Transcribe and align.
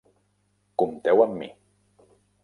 Compteu 0.83 1.21
amb 1.25 1.35
mi. 1.41 1.51